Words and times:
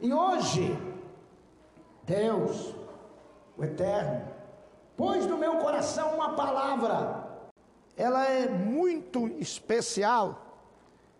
E 0.00 0.12
hoje, 0.12 0.78
Deus, 2.04 2.74
o 3.56 3.64
Eterno, 3.64 4.28
pôs 4.96 5.26
no 5.26 5.36
meu 5.36 5.58
coração 5.58 6.14
uma 6.14 6.34
palavra. 6.34 7.26
Ela 7.96 8.26
é 8.26 8.48
muito 8.48 9.26
especial 9.40 10.40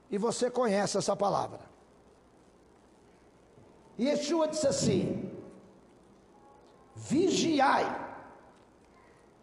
e 0.09 0.17
você 0.17 0.49
conhece 0.49 0.97
essa 0.97 1.17
palavra. 1.17 1.61
E 3.99 4.07
Yeshua 4.07 4.47
disse 4.47 4.69
assim: 4.69 5.29
vigiai 6.95 7.85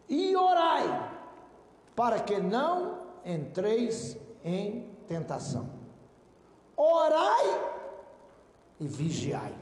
e 0.07 0.33
orai, 0.36 1.11
para 1.93 2.20
que 2.21 2.39
não 2.39 3.02
entreis 3.25 4.17
em 4.45 4.89
tentação. 5.07 5.70
Orai 6.77 7.74
e 8.79 8.87
vigiai. 8.87 9.55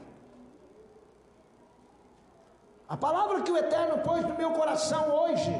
A 2.88 2.96
palavra 2.96 3.42
que 3.42 3.50
o 3.50 3.56
Eterno 3.56 4.02
pôs 4.02 4.22
no 4.24 4.36
meu 4.36 4.52
coração 4.52 5.10
hoje 5.10 5.52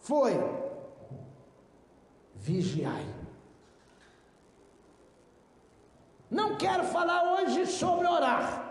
foi: 0.00 0.34
vigiai. 2.34 3.06
Não 6.30 6.56
quero 6.56 6.84
falar 6.84 7.34
hoje 7.34 7.66
sobre 7.66 8.06
orar. 8.06 8.66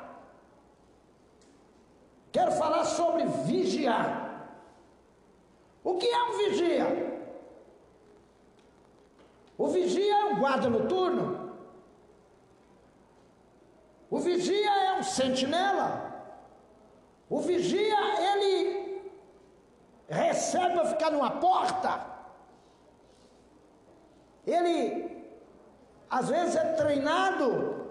Quero 2.32 2.52
falar 2.52 2.84
sobre 2.84 3.26
vigiar. 3.46 4.50
O 5.84 5.98
que 5.98 6.08
é 6.08 6.24
um 6.24 6.38
vigia? 6.38 6.86
O 9.58 9.68
vigia 9.68 10.14
é 10.14 10.26
um 10.26 10.40
guarda 10.40 10.70
noturno. 10.70 11.45
O 14.16 14.20
vigia 14.20 14.74
é 14.88 14.94
um 14.98 15.04
sentinela. 15.04 15.90
O 17.30 17.42
vigia, 17.42 17.98
ele 18.32 19.12
recebe 20.08 20.74
para 20.74 20.86
ficar 20.86 21.12
numa 21.12 21.32
porta. 21.32 22.00
Ele, 24.48 25.22
às 26.10 26.30
vezes, 26.30 26.56
é 26.56 26.64
treinado 26.76 27.90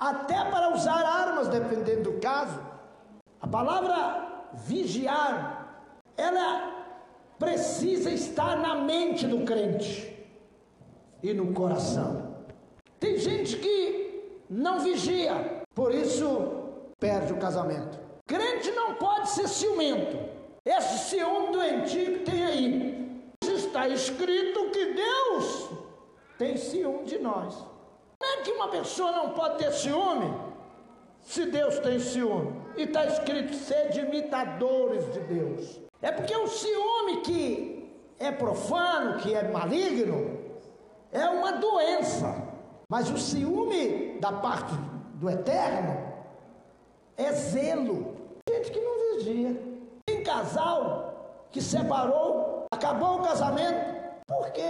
até 0.00 0.44
para 0.50 0.74
usar 0.74 1.04
armas, 1.06 1.46
dependendo 1.46 2.10
do 2.10 2.18
caso. 2.18 2.60
A 3.40 3.46
palavra 3.46 4.48
vigiar, 4.54 5.78
ela 6.16 6.72
precisa 7.38 8.10
estar 8.10 8.56
na 8.56 8.74
mente 8.74 9.28
do 9.28 9.44
crente 9.44 10.12
e 11.22 11.32
no 11.32 11.52
coração. 11.52 12.34
Tem 12.98 13.16
gente 13.16 13.58
que 13.58 14.03
não 14.48 14.80
vigia, 14.80 15.62
por 15.74 15.94
isso 15.94 16.64
perde 16.98 17.32
o 17.32 17.38
casamento. 17.38 17.98
Crente 18.26 18.70
não 18.72 18.94
pode 18.94 19.28
ser 19.30 19.48
ciumento. 19.48 20.18
Esse 20.64 21.10
ciúme 21.10 21.52
doentio 21.52 22.18
que 22.18 22.30
tem 22.30 22.44
aí. 22.44 23.22
Está 23.42 23.88
escrito 23.88 24.70
que 24.70 24.94
Deus 24.94 25.70
tem 26.38 26.56
ciúme 26.56 27.04
de 27.04 27.18
nós. 27.18 27.54
Não 28.20 28.28
é 28.28 28.36
que 28.42 28.52
uma 28.52 28.68
pessoa 28.68 29.12
não 29.12 29.30
pode 29.30 29.58
ter 29.58 29.72
ciúme 29.72 30.34
se 31.20 31.44
Deus 31.46 31.78
tem 31.80 31.98
ciúme. 31.98 32.54
E 32.76 32.82
está 32.82 33.04
escrito: 33.04 33.54
sede 33.54 34.00
imitadores 34.00 35.12
de 35.12 35.20
Deus. 35.20 35.80
É 36.00 36.10
porque 36.10 36.34
o 36.34 36.46
ciúme 36.46 37.20
que 37.22 37.92
é 38.18 38.30
profano, 38.32 39.18
que 39.18 39.34
é 39.34 39.50
maligno, 39.50 40.38
é 41.12 41.26
uma 41.28 41.52
doença. 41.52 42.53
Mas 42.94 43.10
o 43.10 43.18
ciúme 43.18 44.20
da 44.20 44.30
parte 44.30 44.72
do 45.14 45.28
eterno 45.28 46.00
é 47.16 47.32
zelo. 47.32 48.14
Gente 48.48 48.70
que 48.70 48.80
não 48.80 49.16
vigia. 49.16 49.60
Tem 50.06 50.22
casal 50.22 51.48
que 51.50 51.60
separou, 51.60 52.66
acabou 52.72 53.18
o 53.18 53.22
casamento, 53.24 54.00
porque 54.28 54.62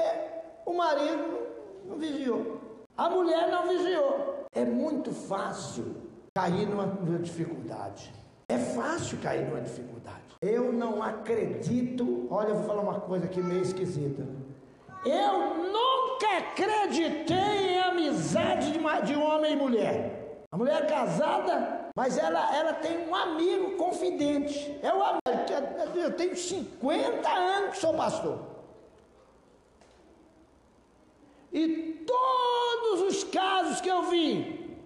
o 0.65 0.73
marido 0.73 1.39
não 1.85 1.99
vigiou. 1.99 2.63
A 2.97 3.11
mulher 3.11 3.51
não 3.51 3.69
vigiou. 3.69 4.47
É 4.55 4.65
muito 4.65 5.13
fácil 5.13 5.95
cair 6.35 6.67
numa, 6.67 6.87
numa 6.87 7.19
dificuldade. 7.19 8.11
É 8.49 8.57
fácil 8.57 9.19
cair 9.19 9.47
numa 9.47 9.61
dificuldade. 9.61 10.25
Eu 10.41 10.73
não 10.73 11.03
acredito. 11.03 12.27
Olha, 12.31 12.49
eu 12.49 12.55
vou 12.55 12.65
falar 12.65 12.81
uma 12.81 13.01
coisa 13.01 13.27
aqui 13.27 13.43
meio 13.43 13.61
esquisita. 13.61 14.27
Eu 15.05 15.55
nunca 15.71 16.39
acreditei 16.39 17.75
em 17.75 17.81
amizade 17.81 18.73
de, 18.73 19.15
homem 19.15 19.53
e 19.53 19.57
mulher. 19.57 20.47
A 20.51 20.57
mulher 20.57 20.83
é 20.83 20.87
casada, 20.87 21.91
mas 21.95 22.17
ela, 22.17 22.57
ela 22.57 22.73
tem 22.75 23.07
um 23.09 23.15
amigo 23.15 23.77
confidente. 23.77 24.79
É 24.83 24.93
o 24.93 25.03
amigo. 25.03 25.21
Eu 25.95 26.13
tenho 26.13 26.37
50 26.37 27.29
anos 27.29 27.71
que 27.71 27.79
sou 27.79 27.95
pastor. 27.95 28.39
E 31.53 32.05
todos 32.07 33.03
os 33.03 33.25
casos 33.25 33.81
que 33.81 33.89
eu 33.89 34.03
vi, 34.05 34.79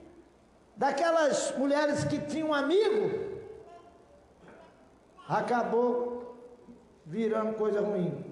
daquelas 0.77 1.57
mulheres 1.57 2.05
que 2.05 2.19
tinham 2.19 2.49
um 2.49 2.55
amigo, 2.55 3.29
acabou 5.29 6.37
virando 7.07 7.55
coisa 7.55 7.81
ruim. 7.81 8.28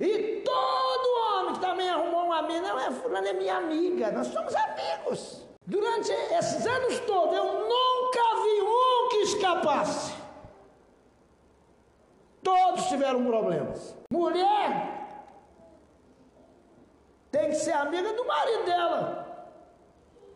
E 0.00 0.42
todo 0.44 1.38
homem 1.38 1.54
que 1.54 1.60
também 1.60 1.88
arrumou 1.88 2.26
uma 2.26 2.38
amiga, 2.38 2.68
não 2.68 2.78
é 2.78 2.90
fulano, 2.90 3.26
é 3.26 3.32
minha 3.32 3.56
amiga, 3.56 4.12
nós 4.12 4.28
somos 4.28 4.54
amigos. 4.54 5.44
Durante 5.66 6.10
esses 6.12 6.66
anos 6.66 7.00
todos, 7.00 7.36
eu 7.36 7.44
nunca 7.44 8.42
vi 8.42 8.62
um 8.62 9.08
que 9.08 9.16
escapasse. 9.16 10.14
Todos 12.42 12.86
tiveram 12.86 13.24
problemas. 13.26 13.94
Mulher 14.10 14.98
tem 17.30 17.50
que 17.50 17.56
ser 17.56 17.72
amiga 17.72 18.12
do 18.14 18.24
marido 18.24 18.64
dela. 18.64 19.28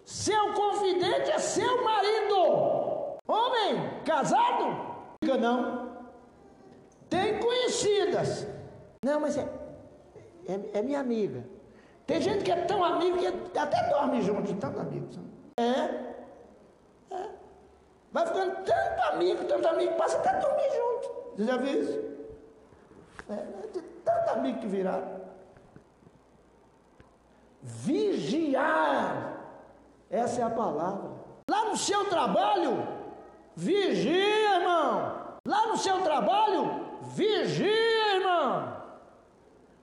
Seu 0.04 0.52
confidente 0.52 1.30
é 1.30 1.38
seu 1.38 1.82
marido. 1.84 3.18
Homem, 3.26 4.00
casado? 4.04 5.16
Diga 5.22 5.38
não. 5.38 5.96
Tem 7.08 7.38
conhecidas. 7.38 8.51
Não, 9.04 9.20
mas 9.20 9.36
é, 9.36 9.48
é, 10.46 10.78
é, 10.78 10.82
minha 10.82 11.00
amiga. 11.00 11.44
Tem 12.06 12.20
gente 12.20 12.44
que 12.44 12.52
é 12.52 12.64
tão 12.64 12.84
amigo 12.84 13.18
que 13.18 13.58
até 13.58 13.88
dorme 13.88 14.22
junto 14.22 14.54
tanto 14.54 14.78
amigo. 14.78 15.08
É. 15.56 17.14
é. 17.14 17.30
Vai 18.12 18.26
ficando 18.26 18.64
tanto 18.64 19.02
amigo, 19.12 19.44
tanto 19.44 19.66
amigo, 19.66 19.94
passa 19.94 20.18
até 20.18 20.38
dormir 20.38 20.70
junto. 20.70 21.36
Você 21.36 21.44
já 21.44 21.56
viu 21.56 21.82
isso? 21.82 22.12
É, 23.28 23.66
de 23.72 23.82
tanto 24.04 24.30
amigo 24.30 24.60
que 24.60 24.66
viraram. 24.68 25.22
Vigiar 27.62 29.32
essa 30.10 30.42
é 30.42 30.44
a 30.44 30.50
palavra. 30.50 31.10
Lá 31.50 31.64
no 31.64 31.76
seu 31.76 32.04
trabalho, 32.04 32.86
vigia, 33.56 34.56
irmão. 34.56 35.38
Lá 35.44 35.66
no 35.66 35.76
seu 35.76 36.02
trabalho, 36.02 36.98
vigia, 37.02 38.16
irmão. 38.16 38.81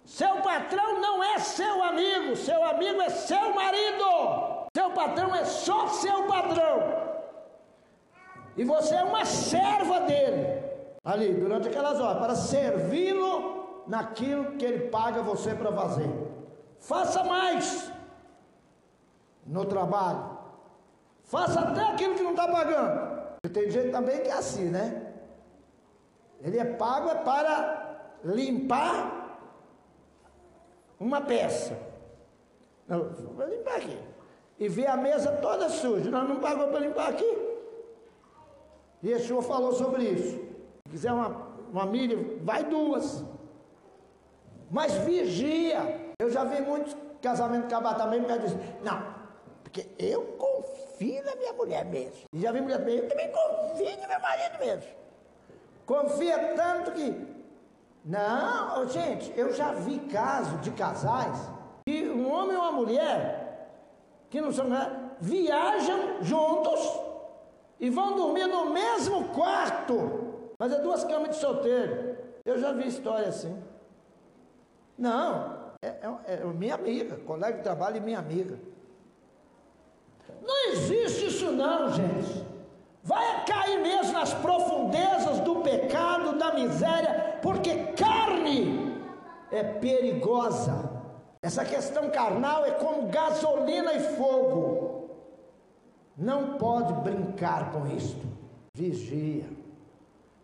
Seu 0.09 0.37
patrão 0.41 0.99
não 0.99 1.23
é 1.23 1.37
seu 1.37 1.83
amigo, 1.83 2.35
seu 2.35 2.63
amigo 2.63 2.99
é 2.99 3.09
seu 3.11 3.53
marido. 3.53 4.67
Seu 4.75 4.89
patrão 4.89 5.35
é 5.35 5.45
só 5.45 5.85
seu 5.85 6.23
patrão. 6.23 6.81
E 8.57 8.63
você 8.63 8.95
é 8.95 9.03
uma 9.03 9.23
serva 9.23 9.99
dele. 10.01 10.63
Ali, 11.05 11.35
durante 11.35 11.67
aquelas 11.67 11.99
horas, 11.99 12.17
para 12.17 12.35
servi-lo 12.35 13.83
naquilo 13.85 14.57
que 14.57 14.65
ele 14.65 14.89
paga 14.89 15.21
você 15.21 15.53
para 15.53 15.71
fazer. 15.71 16.09
Faça 16.79 17.23
mais 17.23 17.91
no 19.45 19.63
trabalho. 19.63 20.39
Faça 21.25 21.59
até 21.59 21.83
aquilo 21.83 22.15
que 22.15 22.23
não 22.23 22.31
está 22.31 22.47
pagando. 22.47 23.19
E 23.43 23.49
tem 23.49 23.69
gente 23.69 23.91
também 23.91 24.23
que 24.23 24.29
é 24.29 24.33
assim, 24.33 24.69
né? 24.69 25.13
Ele 26.41 26.57
é 26.57 26.65
pago 26.65 27.11
é 27.11 27.15
para 27.15 27.99
limpar 28.23 29.18
uma 30.99 31.21
peça. 31.21 31.77
Não, 32.87 33.09
vou 33.09 33.47
limpar 33.47 33.77
aqui. 33.77 33.97
E 34.59 34.67
ver 34.67 34.87
a 34.87 34.97
mesa 34.97 35.31
toda 35.33 35.69
suja. 35.69 36.09
Nós 36.09 36.27
não 36.27 36.39
pagou 36.39 36.67
para 36.67 36.79
limpar 36.79 37.09
aqui. 37.09 37.49
E 39.01 39.13
o 39.13 39.19
senhor 39.19 39.41
falou 39.41 39.71
sobre 39.73 40.03
isso. 40.03 40.37
Se 40.37 40.91
quiser 40.91 41.13
uma, 41.13 41.47
uma 41.71 41.85
milha, 41.85 42.17
vai 42.41 42.63
duas. 42.63 43.23
Mas 44.69 44.93
vigia. 44.93 46.11
Eu 46.19 46.29
já 46.29 46.43
vi 46.43 46.61
muitos 46.61 46.95
casamentos 47.21 47.67
acabar 47.67 47.95
também, 47.95 48.21
não, 48.81 49.15
porque 49.63 49.87
eu 49.97 50.23
confio 50.37 51.23
na 51.23 51.35
minha 51.35 51.53
mulher 51.53 51.85
mesmo. 51.85 52.23
E 52.33 52.41
já 52.41 52.51
vi 52.51 52.61
mulher 52.61 52.79
também, 52.79 52.97
eu 52.97 53.07
também 53.07 53.31
confio 53.31 54.01
no 54.01 54.07
meu 54.07 54.19
marido 54.19 54.59
mesmo. 54.59 54.89
Confia 55.85 56.53
tanto 56.55 56.91
que. 56.91 57.38
Não, 58.03 58.87
gente, 58.87 59.31
eu 59.37 59.53
já 59.53 59.73
vi 59.73 59.99
casos 59.99 60.61
de 60.61 60.71
casais 60.71 61.37
que 61.85 62.09
um 62.09 62.31
homem 62.31 62.55
e 62.55 62.59
uma 62.59 62.71
mulher, 62.71 63.69
que 64.29 64.39
não 64.39 64.51
são 64.51 64.67
viajam 65.19 66.23
juntos 66.23 66.79
e 67.79 67.89
vão 67.89 68.15
dormir 68.15 68.47
no 68.47 68.69
mesmo 68.69 69.29
quarto, 69.29 70.51
mas 70.57 70.71
é 70.71 70.79
duas 70.79 71.03
camas 71.03 71.29
de 71.29 71.35
solteiro. 71.37 72.17
Eu 72.45 72.57
já 72.57 72.71
vi 72.71 72.87
história 72.87 73.27
assim. 73.27 73.61
Não, 74.97 75.71
é, 75.81 75.87
é, 75.87 76.33
é 76.41 76.45
minha 76.45 76.75
amiga, 76.75 77.17
colega 77.17 77.57
de 77.57 77.63
trabalho 77.63 77.97
e 77.97 78.01
minha 78.01 78.19
amiga. 78.19 78.59
Não 80.41 80.71
existe 80.71 81.27
isso 81.27 81.51
não, 81.51 81.89
gente. 81.91 82.48
Vai 83.03 83.45
cair 83.45 83.81
mesmo 83.81 84.13
nas 84.13 84.33
profundezas 84.33 85.39
do 85.39 85.57
pecado, 85.57 86.37
da 86.37 86.53
miséria, 86.53 87.39
porque 87.41 87.93
carne 87.93 88.97
é 89.51 89.63
perigosa. 89.63 90.89
Essa 91.41 91.63
questão 91.63 92.09
carnal 92.09 92.65
é 92.65 92.71
como 92.71 93.07
gasolina 93.07 93.93
e 93.93 93.99
fogo. 94.15 95.09
Não 96.17 96.57
pode 96.57 96.93
brincar 96.93 97.71
com 97.71 97.87
isto. 97.87 98.27
Vigia. 98.75 99.45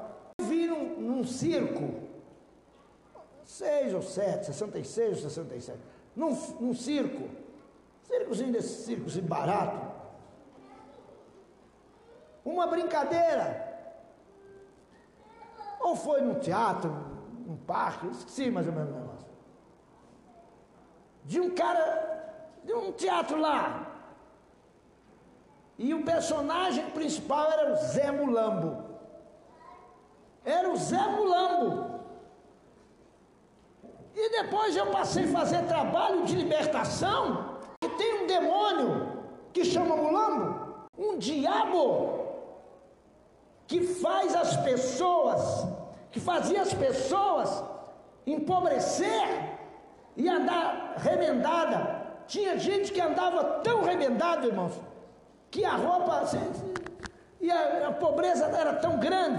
num, 0.85 1.25
circo. 1.25 2.09
6 3.45 3.95
ou 3.95 4.03
7, 4.03 4.47
66 4.47 5.25
ou 5.25 5.31
67, 5.31 5.79
num, 6.15 6.31
num 6.61 6.73
circo, 6.73 7.29
circozinho 8.05 8.53
desse 8.53 8.85
circo 8.85 9.11
barato, 9.23 9.91
uma 12.45 12.67
brincadeira, 12.69 13.69
ou 15.81 15.97
foi 15.97 16.21
num 16.21 16.39
teatro, 16.39 16.91
num 17.47 17.57
parque, 17.57 18.07
esqueci 18.09 18.51
mais 18.51 18.69
ou 18.69 18.73
menos 18.73 18.91
o 18.91 18.95
negócio, 18.95 19.29
de 21.25 21.41
um 21.41 21.51
cara, 21.51 22.45
de 22.65 22.73
um 22.73 22.93
teatro 22.93 23.39
lá, 23.39 23.91
e 25.77 25.95
o 25.95 26.05
personagem 26.05 26.91
principal 26.91 27.51
era 27.51 27.73
o 27.73 27.77
Zé 27.77 28.11
Mulambo. 28.11 28.90
Era 30.45 30.69
o 30.69 30.77
Zé 30.77 31.07
Mulambo. 31.09 32.01
E 34.15 34.31
depois 34.31 34.77
eu 34.77 34.87
passei 34.87 35.25
a 35.25 35.29
fazer 35.29 35.63
trabalho 35.67 36.25
de 36.25 36.35
libertação. 36.35 37.59
E 37.83 37.89
tem 37.91 38.23
um 38.23 38.27
demônio 38.27 39.25
que 39.53 39.65
chama 39.65 39.97
Mulambo, 39.97 40.89
um 40.97 41.19
diabo 41.19 42.21
que 43.67 43.81
faz 43.83 44.35
as 44.35 44.57
pessoas, 44.59 45.67
que 46.11 46.21
fazia 46.21 46.63
as 46.63 46.75
pessoas 46.75 47.63
empobrecer 48.27 49.59
e 50.17 50.29
andar 50.29 50.95
remendada. 50.99 52.01
Tinha 52.27 52.59
gente 52.59 52.93
que 52.93 53.01
andava 53.01 53.43
tão 53.61 53.83
remendado, 53.83 54.47
irmãos, 54.47 54.75
que 55.51 55.65
a 55.65 55.75
roupa 55.75 56.25
e 57.41 57.51
a, 57.51 57.89
a 57.89 57.93
pobreza 57.93 58.45
era 58.47 58.75
tão 58.75 58.99
grande 58.99 59.30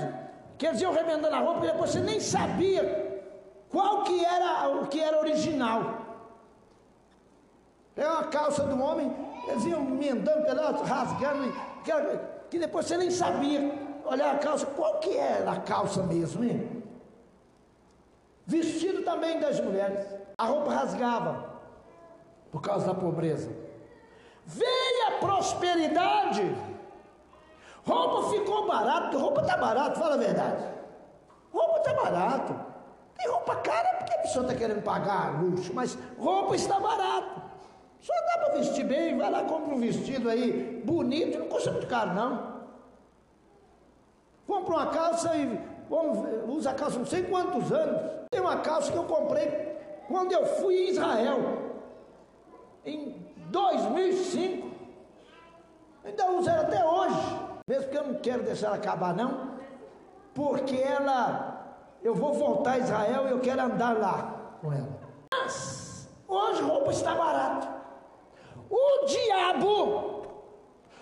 que 0.61 0.67
eles 0.67 0.79
iam 0.79 0.93
remendando 0.93 1.35
a 1.35 1.39
roupa 1.39 1.65
e 1.65 1.71
depois 1.71 1.89
você 1.89 1.99
nem 2.01 2.19
sabia 2.19 2.83
qual 3.67 4.03
que 4.03 4.23
era 4.23 4.69
o 4.69 4.85
que 4.85 5.01
era 5.01 5.19
original? 5.19 6.05
É 7.95 8.07
uma 8.07 8.25
calça 8.25 8.63
do 8.65 8.79
homem, 8.79 9.11
eles 9.47 9.65
iam 9.65 9.81
emendando 9.81 10.45
rasgando, 10.83 11.51
que, 11.83 11.91
que 12.51 12.59
depois 12.59 12.85
você 12.85 12.95
nem 12.95 13.09
sabia 13.09 13.73
olhar 14.05 14.35
a 14.35 14.37
calça, 14.37 14.67
qual 14.67 14.99
que 14.99 15.17
era 15.17 15.51
a 15.51 15.59
calça 15.61 16.03
mesmo, 16.03 16.43
hein? 16.43 16.83
Vestido 18.45 19.01
também 19.01 19.39
das 19.39 19.59
mulheres, 19.59 20.05
a 20.37 20.45
roupa 20.45 20.75
rasgava 20.75 21.59
por 22.51 22.61
causa 22.61 22.85
da 22.85 22.93
pobreza. 22.93 23.49
Veio 24.45 25.07
a 25.07 25.11
prosperidade, 25.13 26.55
roupa 27.85 28.29
ficou 28.29 28.67
barato, 28.67 29.17
roupa 29.17 29.41
está 29.41 29.57
barato, 29.57 29.99
fala 29.99 30.15
a 30.15 30.17
verdade. 30.17 30.63
Roupa 31.51 31.77
está 31.77 31.93
barato. 31.93 32.55
E 33.19 33.27
roupa 33.27 33.55
cara 33.57 33.97
porque 33.97 34.13
a 34.13 34.17
pessoa 34.19 34.45
está 34.45 34.55
querendo 34.57 34.83
pagar 34.83 35.41
luxo, 35.41 35.71
mas 35.73 35.97
roupa 36.17 36.55
está 36.55 36.79
barato. 36.79 37.41
Só 37.99 38.13
dá 38.13 38.45
para 38.45 38.57
vestir 38.57 38.83
bem, 38.83 39.17
vai 39.17 39.29
lá, 39.29 39.43
compra 39.43 39.75
um 39.75 39.79
vestido 39.79 40.27
aí 40.29 40.81
bonito, 40.83 41.37
não 41.37 41.47
custa 41.47 41.71
muito 41.71 41.85
caro 41.87 42.13
não. 42.13 42.61
Compra 44.47 44.73
uma 44.73 44.87
calça 44.87 45.35
e 45.35 45.59
usa 46.47 46.71
a 46.71 46.73
calça 46.73 46.97
não 46.97 47.05
sei 47.05 47.23
quantos 47.23 47.71
anos. 47.71 48.01
Tem 48.31 48.41
uma 48.41 48.57
calça 48.57 48.91
que 48.91 48.97
eu 48.97 49.03
comprei 49.03 49.47
quando 50.07 50.31
eu 50.31 50.45
fui 50.45 50.75
em 50.75 50.89
Israel, 50.89 51.39
em 52.85 53.25
2005. 53.49 54.71
Ainda 56.03 56.31
uso 56.31 56.49
ela 56.49 56.61
até 56.63 56.83
hoje, 56.83 57.39
mesmo 57.71 57.89
que 57.89 57.97
eu 57.97 58.03
não 58.03 58.15
quero 58.15 58.43
deixar 58.43 58.67
ela 58.67 58.75
acabar 58.75 59.15
não, 59.15 59.51
porque 60.33 60.75
ela 60.75 61.57
eu 62.03 62.13
vou 62.13 62.33
voltar 62.33 62.71
a 62.71 62.79
Israel 62.79 63.27
e 63.27 63.31
eu 63.31 63.39
quero 63.39 63.61
andar 63.61 63.97
lá 63.97 64.57
com 64.59 64.73
ela. 64.73 64.99
Mas 65.31 66.09
hoje 66.27 66.61
roupa 66.61 66.91
está 66.91 67.15
barato. 67.15 67.67
O 68.69 69.05
diabo, 69.05 70.25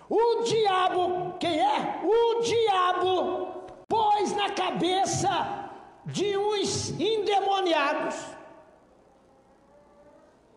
o 0.09 0.43
diabo, 0.43 1.33
quem 1.39 1.59
é? 1.59 2.01
O 2.03 2.41
diabo 2.41 3.47
pôs 3.87 4.35
na 4.35 4.51
cabeça 4.51 5.29
de 6.05 6.37
uns 6.37 6.91
endemoniados. 6.99 8.15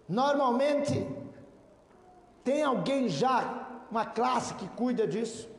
Normalmente 0.07 1.09
tem 2.45 2.62
alguém 2.62 3.09
já, 3.09 3.66
uma 3.90 4.04
classe 4.04 4.52
que 4.54 4.69
cuida 4.69 5.07
disso, 5.07 5.51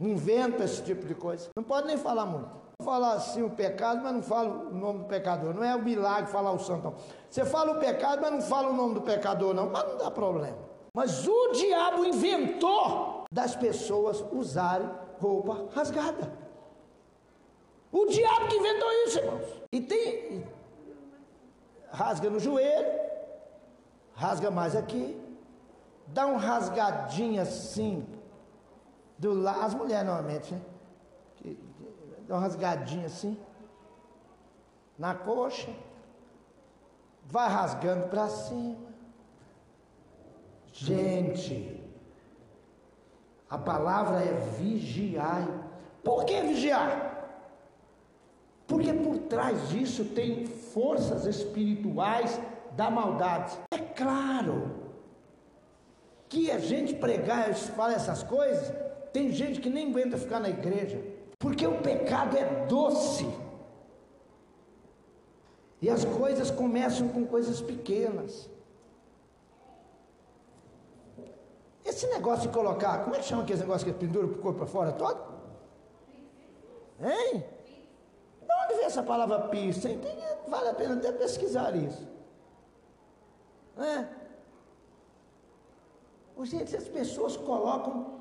inventa 0.00 0.64
esse 0.64 0.82
tipo 0.82 1.06
de 1.06 1.14
coisa. 1.14 1.48
Não 1.56 1.64
pode 1.64 1.86
nem 1.86 1.96
falar 1.96 2.26
muito 2.26 2.68
falar 2.82 3.14
assim 3.14 3.42
o 3.42 3.50
pecado, 3.50 4.00
mas 4.02 4.14
não 4.14 4.22
fala 4.22 4.48
o 4.70 4.74
nome 4.74 5.00
do 5.00 5.04
pecador. 5.06 5.52
Não 5.52 5.64
é 5.64 5.74
o 5.74 5.82
milagre 5.82 6.30
falar 6.30 6.52
o 6.52 6.58
santo. 6.58 6.94
Você 7.28 7.44
fala 7.44 7.72
o 7.72 7.80
pecado, 7.80 8.22
mas 8.22 8.32
não 8.32 8.40
fala 8.40 8.68
o 8.68 8.72
nome 8.72 8.94
do 8.94 9.02
pecador, 9.02 9.52
não. 9.52 9.68
Mas 9.70 9.84
não 9.88 9.98
dá 9.98 10.10
problema. 10.10 10.56
Mas 10.94 11.26
o 11.26 11.52
diabo 11.52 12.04
inventou 12.04 13.24
das 13.30 13.56
pessoas 13.56 14.24
usarem 14.32 14.88
roupa 15.20 15.66
rasgada. 15.74 16.32
O 17.90 18.06
diabo 18.06 18.48
que 18.48 18.56
inventou 18.56 18.92
isso, 19.06 19.18
irmãos. 19.18 19.62
E 19.72 19.80
tem. 19.80 20.46
Rasga 21.90 22.30
no 22.30 22.38
joelho, 22.38 23.00
rasga 24.12 24.50
mais 24.50 24.76
aqui, 24.76 25.18
dá 26.06 26.26
um 26.26 26.36
rasgadinho 26.36 27.40
assim, 27.40 28.06
do 29.18 29.34
lado. 29.34 29.62
As 29.62 29.74
mulheres 29.74 30.06
normalmente, 30.06 30.54
né? 30.54 30.60
Dá 32.26 32.34
uma 32.34 32.40
rasgadinha 32.42 33.06
assim, 33.06 33.38
na 34.98 35.14
coxa, 35.14 35.70
vai 37.24 37.48
rasgando 37.48 38.08
para 38.08 38.28
cima. 38.28 38.76
Gente, 40.72 41.82
a 43.48 43.56
palavra 43.56 44.20
é 44.20 44.34
vigiar. 44.58 45.48
Por 46.04 46.24
que 46.24 46.40
vigiar? 46.42 47.08
Porque 48.66 48.92
por 48.92 49.18
trás 49.20 49.70
disso 49.70 50.04
tem 50.04 50.46
forças 50.46 51.24
espirituais 51.24 52.38
da 52.72 52.90
maldade. 52.90 53.58
É 53.70 53.78
claro 53.78 54.78
que 56.28 56.50
a 56.50 56.58
gente 56.58 56.94
pregar, 56.94 57.54
fala 57.54 57.94
essas 57.94 58.22
coisas, 58.22 58.70
tem 59.12 59.32
gente 59.32 59.60
que 59.60 59.70
nem 59.70 59.90
aguenta 59.90 60.16
ficar 60.16 60.40
na 60.40 60.48
igreja, 60.48 61.02
porque 61.38 61.66
o 61.66 61.80
pecado 61.80 62.36
é 62.36 62.66
doce. 62.66 63.26
E 65.80 65.88
as 65.88 66.04
coisas 66.04 66.50
começam 66.50 67.08
com 67.08 67.24
coisas 67.26 67.60
pequenas. 67.60 68.50
Esse 71.84 72.06
negócio 72.08 72.48
de 72.48 72.54
colocar, 72.54 73.04
como 73.04 73.14
é 73.14 73.18
que 73.18 73.24
chama 73.24 73.42
aquele 73.42 73.60
negócio 73.60 73.86
que 73.86 73.92
pendura 73.92 74.26
o 74.26 74.38
corpo 74.38 74.58
para 74.58 74.66
fora 74.66 74.92
todo? 74.92 75.20
Hein? 77.00 77.44
De 78.42 78.52
onde 78.64 78.74
vem 78.74 78.84
essa 78.84 79.02
palavra 79.02 79.48
pista? 79.48 79.88
Vale 80.48 80.68
a 80.68 80.74
pena 80.74 80.94
até 80.96 81.12
pesquisar 81.12 81.74
isso. 81.76 82.06
É. 83.78 84.18
Gente, 86.44 86.76
as 86.76 86.88
pessoas 86.88 87.36
colocam 87.36 88.17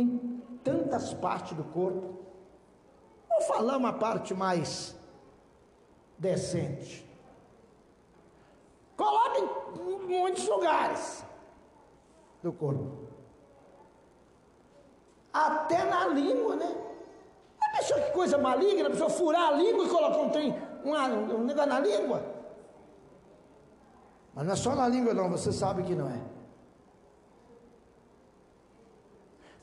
em 0.00 0.42
tantas 0.64 1.12
partes 1.14 1.56
do 1.56 1.64
corpo. 1.64 2.18
Vou 3.28 3.40
falar 3.42 3.76
uma 3.76 3.92
parte 3.92 4.34
mais 4.34 4.96
decente. 6.18 7.08
Coloca 8.96 9.38
em 9.38 10.06
muitos 10.06 10.46
lugares 10.46 11.24
do 12.42 12.52
corpo. 12.52 13.08
Até 15.32 15.84
na 15.84 16.08
língua, 16.08 16.56
né? 16.56 16.76
A 17.62 17.76
pessoa 17.76 18.00
que 18.00 18.12
coisa 18.12 18.36
maligna, 18.36 18.88
a 18.88 18.90
pessoa 18.90 19.08
furar 19.08 19.48
a 19.48 19.52
língua 19.52 19.84
e 19.84 19.88
colocar 19.88 20.18
um, 20.18 20.30
trem, 20.30 20.54
um, 20.84 20.92
um 20.92 21.44
negócio 21.44 21.70
na 21.70 21.80
língua. 21.80 22.24
Mas 24.34 24.44
não 24.44 24.52
é 24.52 24.56
só 24.56 24.74
na 24.74 24.88
língua, 24.88 25.14
não, 25.14 25.30
você 25.30 25.52
sabe 25.52 25.82
que 25.82 25.94
não 25.94 26.08
é. 26.08 26.39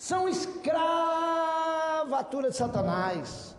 São 0.07 0.23
escravatura 0.29 2.49
de 2.49 2.55
Satanás. 2.55 3.57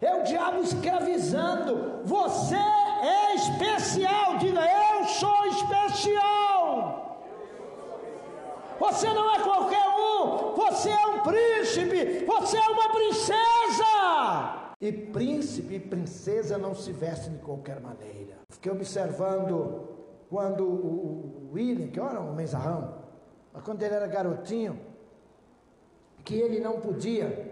É 0.00 0.14
o 0.14 0.22
diabo 0.22 0.62
escravizando. 0.62 2.02
Você 2.04 2.54
é 2.54 3.34
especial. 3.34 4.38
Diga, 4.38 4.60
eu 4.60 5.04
sou 5.06 5.46
especial. 5.46 7.18
Você 8.78 9.12
não 9.12 9.34
é 9.34 9.40
qualquer 9.40 9.88
um. 9.88 10.54
Você 10.54 10.88
é 10.88 11.06
um 11.08 11.20
príncipe. 11.24 12.24
Você 12.26 12.56
é 12.56 12.68
uma 12.68 12.90
princesa. 12.90 14.76
E 14.80 14.92
príncipe 14.92 15.74
e 15.74 15.80
princesa 15.80 16.56
não 16.56 16.76
se 16.76 16.92
vestem 16.92 17.32
de 17.32 17.40
qualquer 17.40 17.80
maneira. 17.80 18.36
Fiquei 18.50 18.70
observando 18.70 19.88
quando 20.30 20.62
o 20.62 21.50
William, 21.52 21.88
que 21.88 21.98
era 21.98 22.20
um 22.20 22.36
mensarrão, 22.36 22.94
quando 23.64 23.82
ele 23.82 23.96
era 23.96 24.06
garotinho, 24.06 24.86
que 26.28 26.34
ele 26.34 26.60
não 26.60 26.78
podia 26.78 27.50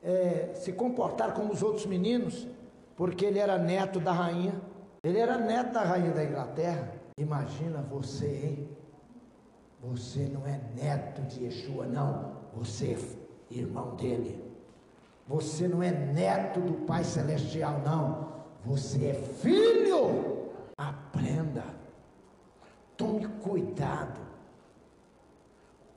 é, 0.00 0.52
se 0.54 0.72
comportar 0.72 1.34
como 1.34 1.52
os 1.52 1.60
outros 1.60 1.86
meninos, 1.86 2.46
porque 2.94 3.24
ele 3.24 3.40
era 3.40 3.58
neto 3.58 3.98
da 3.98 4.12
rainha. 4.12 4.54
Ele 5.02 5.18
era 5.18 5.36
neto 5.36 5.72
da 5.72 5.82
rainha 5.82 6.12
da 6.12 6.22
Inglaterra. 6.22 6.94
Imagina 7.18 7.82
você, 7.82 8.28
hein? 8.28 8.68
Você 9.80 10.30
não 10.32 10.46
é 10.46 10.60
neto 10.80 11.22
de 11.22 11.42
Yeshua, 11.46 11.84
não. 11.84 12.36
Você 12.54 12.96
é 13.50 13.54
irmão 13.58 13.96
dele. 13.96 14.40
Você 15.26 15.66
não 15.66 15.82
é 15.82 15.90
neto 15.90 16.60
do 16.60 16.74
Pai 16.86 17.02
Celestial, 17.02 17.80
não. 17.84 18.28
Você 18.64 19.06
é 19.06 19.14
filho. 19.14 20.52
Aprenda. 20.78 21.64
Tome 22.96 23.26
cuidado. 23.42 24.31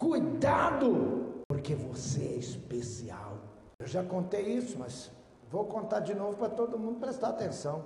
Cuidado, 0.05 1.43
porque 1.47 1.73
você 1.73 2.21
é 2.21 2.35
especial. 2.35 3.39
Eu 3.79 3.87
já 3.87 4.03
contei 4.03 4.43
isso, 4.43 4.77
mas 4.77 5.09
vou 5.49 5.65
contar 5.65 6.01
de 6.01 6.13
novo 6.13 6.37
para 6.37 6.47
todo 6.47 6.77
mundo 6.77 6.99
prestar 6.99 7.29
atenção, 7.29 7.85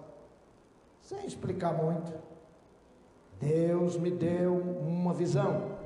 sem 0.99 1.25
explicar 1.25 1.71
muito. 1.73 2.11
Deus 3.39 3.95
me 3.95 4.11
deu 4.11 4.53
uma 4.53 5.13
visão. 5.13 5.77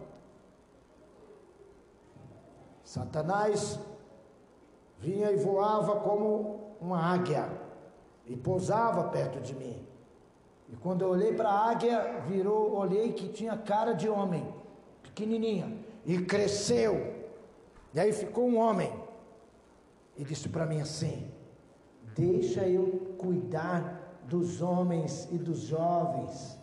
Satanás 2.84 3.80
vinha 4.98 5.32
e 5.32 5.36
voava 5.36 6.00
como 6.00 6.76
uma 6.82 7.00
águia 7.00 7.48
e 8.26 8.36
pousava 8.36 9.04
perto 9.10 9.40
de 9.40 9.54
mim. 9.54 9.88
E 10.68 10.76
quando 10.78 11.04
eu 11.04 11.10
olhei 11.10 11.36
para 11.36 11.50
a 11.50 11.70
águia, 11.70 12.22
virou, 12.22 12.76
olhei 12.76 13.14
que 13.14 13.30
tinha 13.30 13.56
cara 13.56 13.94
de 13.94 14.10
homem, 14.10 14.52
pequenininha, 15.04 15.83
e 16.06 16.20
cresceu. 16.20 17.14
E 17.94 18.00
aí 18.00 18.12
ficou 18.12 18.48
um 18.48 18.58
homem 18.58 18.92
e 20.18 20.24
disse 20.24 20.50
para 20.50 20.66
mim 20.66 20.82
assim: 20.82 21.32
Deixa 22.16 22.68
eu 22.68 23.16
cuidar 23.18 24.20
dos 24.26 24.62
homens 24.62 25.28
e 25.32 25.38
dos 25.38 25.60
jovens. 25.60 26.58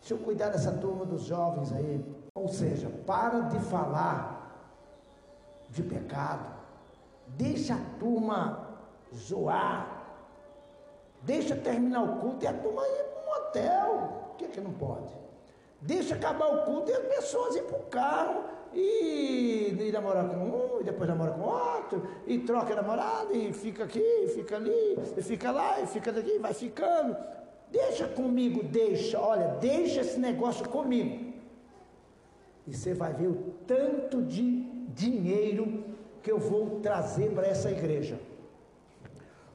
Deixa 0.00 0.14
eu 0.14 0.18
cuidar 0.18 0.48
dessa 0.48 0.72
turma 0.72 1.04
dos 1.04 1.22
jovens 1.22 1.72
aí. 1.72 2.04
Ou 2.34 2.48
seja, 2.48 2.88
para 3.06 3.40
de 3.40 3.58
falar 3.60 4.40
de 5.68 5.82
pecado. 5.82 6.50
Deixa 7.28 7.74
a 7.74 7.98
turma 7.98 8.78
zoar. 9.14 9.98
Deixa 11.22 11.54
terminar 11.54 12.02
o 12.02 12.16
culto 12.20 12.44
e 12.44 12.48
a 12.48 12.52
turma 12.52 12.82
ir 12.86 13.04
para 13.04 13.22
um 13.22 13.36
hotel. 13.36 14.24
Por 14.28 14.36
que, 14.36 14.48
que 14.48 14.60
não 14.60 14.72
pode? 14.72 15.14
Deixa 15.80 16.14
acabar 16.14 16.46
o 16.46 16.64
culto 16.64 16.90
e 16.90 16.94
as 16.94 17.06
pessoas 17.06 17.56
ir 17.56 17.62
para 17.62 17.78
o 17.78 17.82
carro 17.84 18.44
e, 18.74 19.74
e 19.78 19.90
namora 19.92 20.24
com 20.24 20.36
um, 20.36 20.80
e 20.80 20.84
depois 20.84 21.08
namora 21.08 21.32
com 21.32 21.42
outro, 21.42 22.06
e 22.26 22.38
troca 22.38 22.74
namorado, 22.74 23.34
e 23.34 23.52
fica 23.52 23.84
aqui, 23.84 23.98
e 23.98 24.28
fica 24.28 24.56
ali, 24.56 24.98
e 25.16 25.22
fica 25.22 25.50
lá, 25.50 25.80
e 25.80 25.86
fica 25.86 26.12
daqui, 26.12 26.38
vai 26.38 26.54
ficando. 26.54 27.16
Deixa 27.70 28.06
comigo, 28.06 28.62
deixa, 28.62 29.18
olha, 29.18 29.48
deixa 29.60 30.00
esse 30.00 30.18
negócio 30.18 30.68
comigo. 30.68 31.32
E 32.66 32.74
você 32.74 32.94
vai 32.94 33.12
ver 33.12 33.28
o 33.28 33.54
tanto 33.66 34.22
de 34.22 34.62
dinheiro 34.94 35.84
que 36.22 36.30
eu 36.30 36.38
vou 36.38 36.80
trazer 36.80 37.30
para 37.32 37.46
essa 37.46 37.70
igreja. 37.70 38.20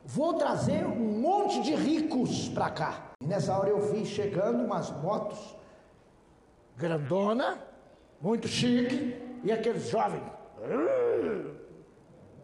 Vou 0.04 0.34
trazer 0.34 0.86
um 0.86 1.20
monte 1.20 1.62
de 1.62 1.74
ricos 1.74 2.50
para 2.50 2.70
cá. 2.70 3.12
E 3.22 3.26
nessa 3.26 3.58
hora 3.58 3.70
eu 3.70 3.80
vi 3.80 4.06
chegando 4.06 4.64
umas 4.64 4.92
motos 5.02 5.56
grandona, 6.78 7.60
muito 8.22 8.48
chique, 8.48 9.22
e 9.44 9.52
aqueles 9.52 9.90
jovens. 9.90 10.24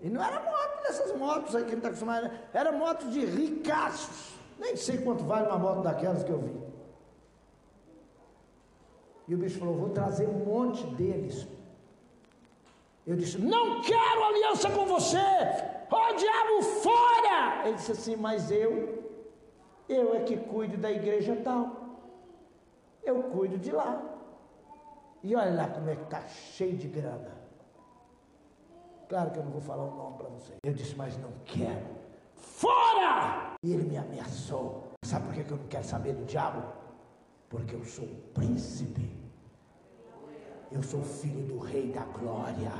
E 0.01 0.09
não 0.09 0.23
era 0.23 0.39
moto 0.39 0.83
dessas 0.83 1.17
motos 1.17 1.55
aí 1.55 1.65
que 1.65 1.75
está 1.75 1.87
acostumado, 1.87 2.29
era 2.53 2.71
moto 2.71 3.05
de 3.09 3.25
ricaços. 3.25 4.35
Nem 4.59 4.75
sei 4.75 4.99
quanto 4.99 5.23
vale 5.23 5.47
uma 5.47 5.57
moto 5.57 5.81
daquelas 5.81 6.23
que 6.23 6.29
eu 6.29 6.39
vi. 6.39 6.71
E 9.27 9.35
o 9.35 9.37
bicho 9.37 9.59
falou: 9.59 9.75
vou 9.75 9.89
trazer 9.89 10.27
um 10.27 10.45
monte 10.45 10.85
deles. 10.87 11.47
Eu 13.05 13.15
disse: 13.15 13.39
não 13.39 13.81
quero 13.81 14.23
aliança 14.23 14.69
com 14.69 14.85
você, 14.85 15.17
ó 15.89 16.09
oh, 16.09 16.15
diabo, 16.15 16.61
fora! 16.81 17.65
Ele 17.65 17.75
disse 17.75 17.91
assim: 17.91 18.15
mas 18.15 18.51
eu, 18.51 19.03
eu 19.89 20.15
é 20.15 20.19
que 20.21 20.37
cuido 20.37 20.77
da 20.77 20.91
igreja 20.91 21.35
tal. 21.43 21.99
Eu 23.03 23.23
cuido 23.23 23.57
de 23.57 23.71
lá. 23.71 24.11
E 25.23 25.35
olha 25.35 25.53
lá 25.53 25.67
como 25.67 25.89
é 25.89 25.95
que 25.95 26.03
está 26.03 26.21
cheio 26.27 26.77
de 26.77 26.87
grana. 26.87 27.39
Claro 29.07 29.31
que 29.31 29.39
eu 29.39 29.43
não 29.43 29.51
vou 29.51 29.61
falar 29.61 29.83
o 29.83 29.95
nome 29.95 30.17
para 30.17 30.29
você. 30.29 30.53
Eu 30.63 30.73
disse, 30.73 30.95
mas 30.95 31.17
não 31.17 31.31
quero. 31.45 31.85
Fora! 32.33 33.55
E 33.63 33.73
ele 33.73 33.83
me 33.83 33.97
ameaçou. 33.97 34.91
Sabe 35.03 35.25
por 35.25 35.33
que 35.33 35.51
eu 35.51 35.57
não 35.57 35.67
quero 35.67 35.83
saber 35.83 36.13
do 36.13 36.25
diabo? 36.25 36.81
porque 37.51 37.75
eu 37.75 37.83
sou 37.83 38.07
príncipe. 38.33 39.11
Eu 40.71 40.81
sou 40.81 41.03
filho 41.03 41.45
do 41.47 41.59
Rei 41.59 41.91
da 41.91 42.05
Glória. 42.17 42.71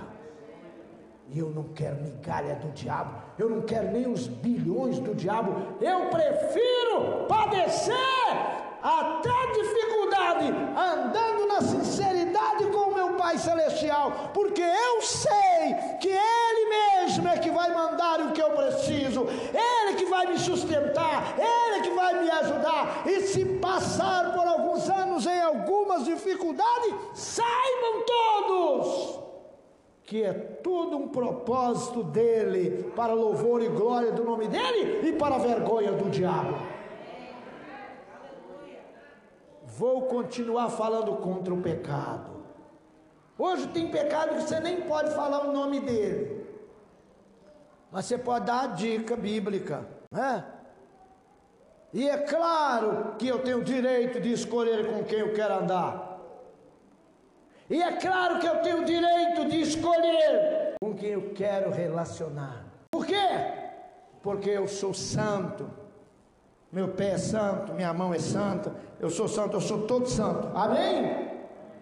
E 1.27 1.37
eu 1.37 1.49
não 1.49 1.65
quero 1.73 2.01
migalha 2.01 2.55
do 2.55 2.71
diabo. 2.71 3.21
Eu 3.37 3.49
não 3.49 3.61
quero 3.63 3.91
nem 3.91 4.09
os 4.09 4.27
bilhões 4.27 4.97
do 4.99 5.13
diabo. 5.13 5.51
Eu 5.81 6.09
prefiro 6.09 7.25
padecer 7.27 7.93
até 8.81 9.29
dificuldade, 9.51 10.47
andando 10.47 11.47
na 11.47 11.61
sinceridade 11.61 11.80
Celestial, 13.81 14.31
porque 14.33 14.61
eu 14.61 15.01
sei 15.01 15.75
que 15.99 16.09
Ele 16.09 16.69
mesmo 16.69 17.27
é 17.27 17.37
que 17.37 17.49
vai 17.49 17.73
mandar 17.73 18.21
o 18.21 18.31
que 18.31 18.41
eu 18.41 18.51
preciso, 18.51 19.25
Ele 19.53 19.95
que 19.97 20.05
vai 20.05 20.27
me 20.27 20.37
sustentar, 20.37 21.35
Ele 21.37 21.81
que 21.81 21.89
vai 21.91 22.21
me 22.21 22.29
ajudar, 22.29 23.03
e 23.07 23.21
se 23.21 23.43
passar 23.59 24.33
por 24.33 24.45
alguns 24.45 24.89
anos 24.89 25.25
em 25.25 25.41
algumas 25.41 26.05
dificuldades, 26.05 26.93
saibam 27.13 28.05
todos 28.05 29.21
que 30.03 30.23
é 30.23 30.33
tudo 30.33 30.97
um 30.97 31.07
propósito 31.07 32.03
dele, 32.03 32.91
para 32.93 33.13
louvor 33.13 33.61
e 33.61 33.69
glória 33.69 34.11
do 34.11 34.25
nome 34.25 34.45
dele 34.45 35.07
e 35.07 35.13
para 35.13 35.37
vergonha 35.37 35.93
do 35.93 36.09
diabo. 36.09 36.53
Vou 39.63 40.01
continuar 40.07 40.69
falando 40.69 41.15
contra 41.15 41.53
o 41.53 41.61
pecado. 41.61 42.30
Hoje 43.43 43.65
tem 43.69 43.87
pecado 43.87 44.35
que 44.35 44.41
você 44.43 44.59
nem 44.59 44.81
pode 44.81 45.15
falar 45.15 45.47
o 45.47 45.51
nome 45.51 45.79
dele, 45.79 46.45
mas 47.91 48.05
você 48.05 48.15
pode 48.15 48.45
dar 48.45 48.65
a 48.65 48.67
dica 48.67 49.15
bíblica, 49.15 49.83
né? 50.11 50.45
E 51.91 52.07
é 52.07 52.19
claro 52.19 53.15
que 53.17 53.27
eu 53.27 53.39
tenho 53.39 53.57
o 53.57 53.63
direito 53.63 54.21
de 54.21 54.31
escolher 54.31 54.93
com 54.93 55.03
quem 55.03 55.17
eu 55.21 55.33
quero 55.33 55.55
andar. 55.55 56.19
E 57.67 57.81
é 57.81 57.93
claro 57.93 58.37
que 58.37 58.45
eu 58.45 58.61
tenho 58.61 58.83
o 58.83 58.85
direito 58.85 59.45
de 59.49 59.59
escolher 59.59 60.75
com 60.79 60.93
quem 60.93 61.09
eu 61.09 61.33
quero 61.33 61.71
relacionar. 61.71 62.63
Por 62.91 63.07
quê? 63.07 63.27
Porque 64.21 64.51
eu 64.51 64.67
sou 64.67 64.93
santo. 64.93 65.67
Meu 66.71 66.89
pé 66.89 67.13
é 67.13 67.17
santo, 67.17 67.73
minha 67.73 67.91
mão 67.91 68.13
é 68.13 68.19
santa, 68.19 68.75
eu 68.99 69.09
sou 69.09 69.27
santo, 69.27 69.57
eu 69.57 69.61
sou 69.61 69.87
todo 69.87 70.07
santo. 70.07 70.55
Amém? 70.55 71.27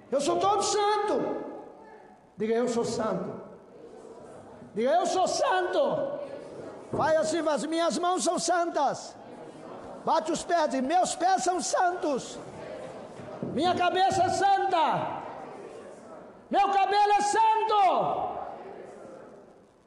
Eu 0.09 0.21
sou 0.21 0.39
todo 0.39 0.63
santo. 0.63 1.38
Diga, 2.39 2.53
eu 2.53 2.69
sou 2.69 2.86
santo. 2.86 3.29
Diga, 4.74 4.91
eu 4.91 5.05
sou 5.05 5.27
santo. 5.27 5.81
Vai 6.89 7.17
assim, 7.17 7.39
as 7.46 7.65
minhas 7.65 7.98
mãos 8.00 8.24
são 8.24 8.39
santas. 8.39 9.13
Bate 10.05 10.31
os 10.31 10.41
pés, 10.41 10.74
e 10.74 10.81
meus 10.81 11.15
pés 11.15 11.43
são 11.43 11.60
santos. 11.60 12.39
Minha 13.53 13.75
cabeça 13.75 14.24
é 14.24 14.29
santa. 14.29 14.84
Meu 16.50 16.69
cabelo 16.69 17.12
é 17.12 17.22
santo. 17.22 17.81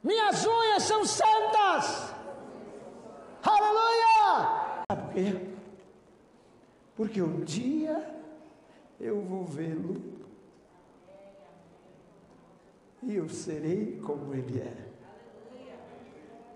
Minhas 0.03 0.45
unhas 0.45 0.83
são 0.83 1.03
santas. 1.05 2.13
Aleluia! 3.41 4.83
Sabe 4.91 5.01
por 5.01 5.13
quê? 5.15 5.49
Porque 6.95 7.19
um 7.19 7.39
dia 7.43 7.95
eu 9.01 9.19
vou 9.21 9.43
vê-lo 9.43 9.99
e 13.05 13.15
eu 13.15 13.27
serei 13.29 13.99
como 13.99 14.33
ele 14.33 14.59
é. 14.59 14.91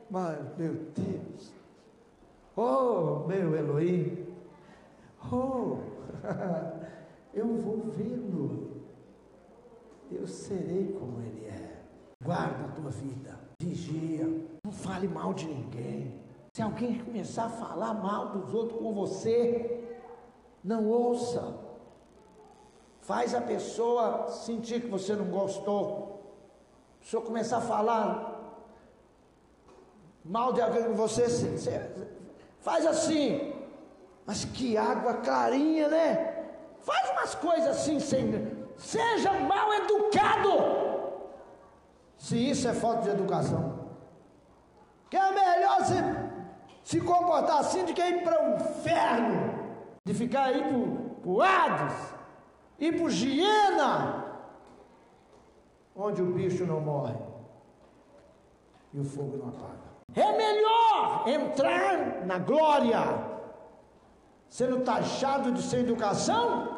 Mas, 0.09 0.39
meu 0.57 0.73
Deus, 0.73 1.53
oh, 2.55 3.27
meu 3.27 3.55
Elohim, 3.55 4.25
oh, 5.31 5.79
eu 7.33 7.47
vou 7.57 7.91
vê-lo 7.91 8.77
eu 10.11 10.25
serei 10.25 10.93
como 10.93 11.21
Ele 11.21 11.45
é. 11.45 11.83
Guarda 12.23 12.65
a 12.65 12.67
tua 12.69 12.89
vida, 12.89 13.37
vigia, 13.59 14.25
não 14.63 14.71
fale 14.71 15.07
mal 15.07 15.33
de 15.33 15.45
ninguém. 15.45 16.19
Se 16.53 16.61
alguém 16.61 16.99
começar 17.03 17.45
a 17.45 17.49
falar 17.49 17.93
mal 17.93 18.29
dos 18.29 18.53
outros 18.53 18.79
com 18.79 18.93
você, 18.93 19.99
não 20.63 20.87
ouça. 20.87 21.55
Faz 23.01 23.35
a 23.35 23.41
pessoa 23.41 24.29
sentir 24.29 24.81
que 24.81 24.87
você 24.87 25.15
não 25.15 25.25
gostou. 25.25 26.16
Se 27.07 27.15
eu 27.15 27.21
começar 27.21 27.59
a 27.59 27.61
falar 27.61 28.37
mal 30.25 30.51
de 30.51 30.61
alguém 30.61 30.83
com 30.83 30.93
você, 30.93 31.29
você 31.29 31.89
faz 32.59 32.85
assim. 32.85 33.53
Mas 34.25 34.43
que 34.43 34.75
água 34.75 35.13
clarinha, 35.13 35.87
né? 35.87 36.47
Faz 36.81 37.09
umas 37.11 37.33
coisas 37.33 37.69
assim 37.69 37.97
sem 38.01 38.57
Seja 38.75 39.31
mal 39.31 39.73
educado. 39.73 40.49
Se 42.17 42.49
isso 42.49 42.67
é 42.67 42.73
falta 42.73 43.03
de 43.03 43.11
educação. 43.11 43.87
Que 45.09 45.15
é 45.15 45.31
melhor 45.31 45.85
se, 45.85 45.95
se 46.83 46.99
comportar 46.99 47.59
assim 47.59 47.85
do 47.85 47.93
que 47.93 48.01
ir 48.01 48.21
para 48.21 48.43
o 48.43 48.55
inferno. 48.55 49.77
De 50.03 50.13
ficar 50.13 50.47
aí 50.47 50.61
para 50.61 51.31
o 51.31 51.41
Hades. 51.41 51.95
Ir 52.77 52.97
para 52.97 53.05
o 53.05 53.09
Giena. 53.09 54.26
Onde 55.97 56.21
o 56.21 56.27
bicho 56.27 56.65
não 56.65 56.79
morre. 56.79 57.15
E 58.93 58.99
o 58.99 59.03
fogo 59.03 59.37
não 59.37 59.49
apaga. 59.49 59.87
É 60.15 60.37
melhor 60.37 61.27
entrar 61.27 62.25
na 62.25 62.37
glória 62.37 62.99
sendo 64.47 64.81
taxado 64.81 65.51
de 65.51 65.61
sem 65.61 65.81
educação 65.81 66.77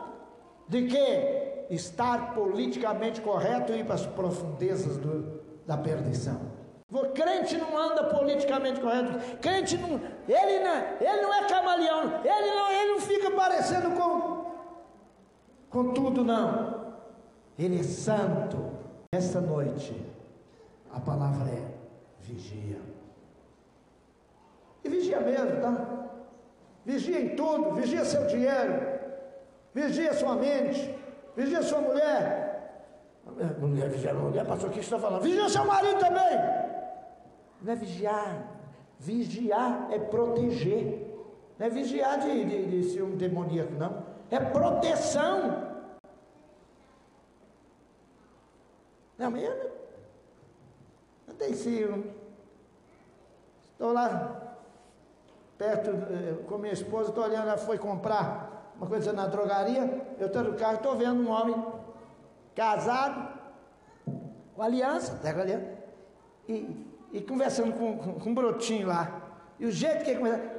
de 0.67 0.87
que 0.87 1.65
estar 1.69 2.33
politicamente 2.33 3.21
correto 3.21 3.71
e 3.73 3.79
ir 3.79 3.85
para 3.85 3.95
as 3.95 4.05
profundezas 4.05 4.97
do, 4.97 5.41
da 5.67 5.77
perdição. 5.77 6.39
O 6.91 7.09
crente 7.09 7.55
não 7.57 7.77
anda 7.77 8.03
politicamente 8.05 8.81
correto. 8.81 9.37
Crente 9.37 9.77
não, 9.77 10.01
ele 10.27 10.63
não, 10.63 10.75
ele 10.99 11.21
não 11.21 11.33
é 11.33 11.47
camaleão. 11.47 12.03
Ele 12.23 12.55
não, 12.55 12.71
ele 12.71 12.93
não 12.93 12.99
fica 13.01 13.29
parecendo 13.31 13.91
com, 13.91 14.45
com 15.69 15.93
tudo 15.93 16.23
não. 16.23 16.95
Ele 17.57 17.79
é 17.79 17.83
santo. 17.83 18.78
Esta 19.11 19.41
noite 19.41 19.93
a 20.91 20.99
palavra 20.99 21.49
é 21.49 21.71
vigia. 22.21 22.79
E 24.83 24.89
vigia 24.89 25.19
mesmo, 25.19 25.61
tá? 25.61 26.09
Vigia 26.85 27.19
em 27.21 27.35
tudo, 27.35 27.73
vigia 27.73 28.05
seu 28.05 28.25
dinheiro, 28.27 28.99
vigia 29.73 30.13
sua 30.13 30.35
mente, 30.35 30.99
Vigia 31.39 31.61
sua 31.61 31.79
mulher. 31.79 32.91
Mulher, 33.59 33.89
vigia 33.89 34.13
mulher, 34.13 34.45
pastor, 34.45 34.69
o 34.69 34.73
que 34.73 34.81
está 34.81 34.99
falando? 34.99 35.21
Vigia 35.21 35.47
seu 35.47 35.63
marido 35.63 35.97
também. 35.99 36.37
Não 37.61 37.71
é 37.71 37.75
vigiar. 37.77 38.45
Vigiar 38.99 39.87
é 39.89 39.99
proteger. 39.99 41.07
Não 41.57 41.65
é 41.65 41.69
vigiar 41.69 42.19
de, 42.19 42.43
de, 42.43 42.65
de 42.65 42.89
ser 42.91 43.03
um 43.03 43.15
demoníaco, 43.15 43.71
não. 43.73 44.03
É 44.29 44.37
proteção. 44.37 45.68
Não, 49.19 49.29
mas 49.29 49.43
eu 49.43 49.57
não, 49.57 49.71
não 51.27 51.35
tenho 51.35 51.55
ciúme. 51.55 52.11
Estou 53.73 53.91
lá 53.91 54.55
perto 55.57 55.89
eh, 55.89 56.43
com 56.47 56.57
minha 56.57 56.71
esposa, 56.71 57.09
estou 57.09 57.25
olhando, 57.25 57.49
ela 57.49 57.57
foi 57.57 57.77
comprar 57.77 58.71
uma 58.77 58.87
coisa 58.87 59.11
na 59.11 59.27
drogaria, 59.27 60.15
eu 60.17 60.27
estou 60.27 60.41
no 60.45 60.53
carro, 60.55 60.75
estou 60.75 60.95
vendo 60.95 61.21
um 61.21 61.29
homem 61.29 61.65
casado, 62.55 63.37
com 64.55 64.61
aliança, 64.61 65.19
tá 65.21 65.33
com 65.33 65.41
aliança, 65.41 65.67
e, 66.47 66.85
e 67.11 67.21
conversando 67.21 67.73
com, 67.73 67.97
com, 67.97 68.13
com 68.13 68.29
um 68.29 68.33
brotinho 68.33 68.87
lá. 68.87 69.21
E 69.59 69.65
o 69.65 69.71
jeito 69.71 70.05
que 70.05 70.11
ele 70.11 70.19
conversa, 70.19 70.49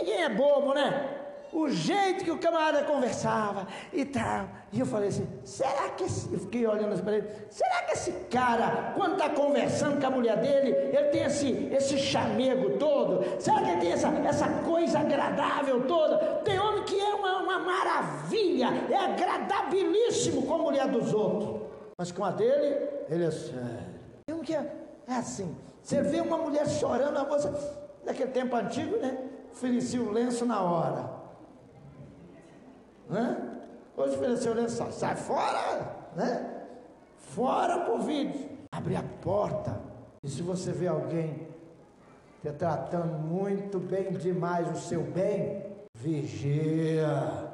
ninguém 0.00 0.22
é 0.22 0.30
bobo, 0.30 0.72
né? 0.72 1.15
O 1.56 1.70
jeito 1.70 2.22
que 2.22 2.30
o 2.30 2.36
camarada 2.38 2.84
conversava 2.84 3.66
e 3.90 4.04
tal. 4.04 4.46
E 4.70 4.78
eu 4.78 4.84
falei 4.84 5.08
assim: 5.08 5.26
será 5.42 5.88
que 5.88 6.04
esse, 6.04 6.30
eu 6.30 6.38
fiquei 6.38 6.66
olhando 6.66 6.92
assim 6.92 7.02
para 7.02 7.16
ele, 7.16 7.28
será 7.48 7.82
que 7.82 7.92
esse 7.94 8.12
cara, 8.30 8.92
quando 8.94 9.12
está 9.12 9.30
conversando 9.30 9.98
com 9.98 10.06
a 10.06 10.10
mulher 10.10 10.36
dele, 10.36 10.68
ele 10.70 11.08
tem 11.08 11.22
esse, 11.22 11.50
esse 11.72 11.96
chamego 11.96 12.76
todo? 12.76 13.24
Será 13.40 13.62
que 13.62 13.70
ele 13.70 13.80
tem 13.80 13.92
essa, 13.92 14.08
essa 14.08 14.48
coisa 14.64 14.98
agradável 14.98 15.86
toda? 15.86 16.18
Tem 16.44 16.58
homem 16.58 16.84
que 16.84 17.00
é 17.00 17.14
uma, 17.14 17.38
uma 17.38 17.58
maravilha, 17.58 18.68
é 18.90 18.96
agradabilíssimo 18.96 20.42
com 20.42 20.54
a 20.54 20.58
mulher 20.58 20.88
dos 20.88 21.14
outros, 21.14 21.62
mas 21.96 22.12
com 22.12 22.22
a 22.22 22.32
dele, 22.32 22.86
ele 23.08 23.24
é 23.24 23.30
sério. 23.30 23.96
Um 24.28 24.40
que 24.40 24.54
é, 24.54 24.70
é 25.08 25.14
assim: 25.14 25.56
você 25.82 26.02
vê 26.02 26.20
uma 26.20 26.36
mulher 26.36 26.68
chorando, 26.68 27.16
a 27.16 27.24
moça, 27.24 27.50
daquele 28.04 28.30
tempo 28.30 28.54
antigo, 28.54 28.98
né? 28.98 29.16
Oferecia 29.50 30.02
o 30.02 30.12
lenço 30.12 30.44
na 30.44 30.60
hora. 30.60 31.15
Né? 33.08 33.60
Hoje 33.96 34.16
ofereceu 34.16 34.54
lençol, 34.54 34.92
sai 34.92 35.16
fora, 35.16 35.94
né? 36.14 36.64
Fora 37.18 37.86
Covid. 37.86 38.50
Abre 38.72 38.96
a 38.96 39.04
porta. 39.22 39.80
E 40.22 40.28
se 40.28 40.42
você 40.42 40.72
vê 40.72 40.88
alguém 40.88 41.48
te 42.42 42.52
tratando 42.52 43.18
muito 43.18 43.78
bem 43.78 44.12
demais 44.12 44.68
o 44.70 44.76
seu 44.76 45.02
bem, 45.02 45.64
vigia. 45.94 47.52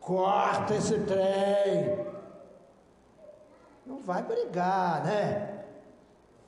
Corta 0.00 0.74
esse 0.74 0.98
trem. 1.00 2.06
Não 3.86 3.98
vai 3.98 4.22
brigar, 4.22 5.04
né? 5.04 5.64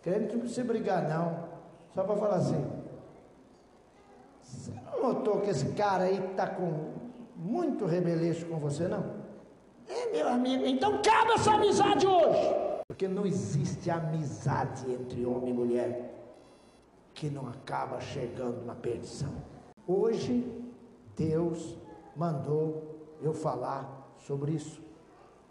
Crente 0.02 0.34
não 0.34 0.40
precisa 0.40 0.64
brigar, 0.64 1.08
não. 1.08 1.48
Só 1.94 2.02
para 2.02 2.16
falar 2.16 2.36
assim. 2.36 2.64
Você 4.42 4.72
não 4.72 5.02
notou 5.02 5.40
que 5.40 5.50
esse 5.50 5.66
cara 5.72 6.04
aí 6.04 6.18
está 6.30 6.46
com 6.46 6.93
muito 7.44 7.84
rebeleixo 7.84 8.46
com 8.46 8.58
você, 8.58 8.88
não? 8.88 9.04
É, 9.86 10.10
meu 10.10 10.26
amigo. 10.28 10.64
Então 10.64 10.94
acaba 10.94 11.34
essa 11.34 11.52
amizade 11.52 12.06
hoje. 12.06 12.54
Porque 12.88 13.06
não 13.06 13.26
existe 13.26 13.90
amizade 13.90 14.90
entre 14.90 15.26
homem 15.26 15.50
e 15.50 15.52
mulher 15.52 16.14
que 17.12 17.28
não 17.28 17.46
acaba 17.46 18.00
chegando 18.00 18.64
na 18.64 18.74
perdição. 18.74 19.32
Hoje, 19.86 20.50
Deus 21.14 21.78
mandou 22.16 23.16
eu 23.20 23.34
falar 23.34 24.14
sobre 24.16 24.52
isso. 24.52 24.82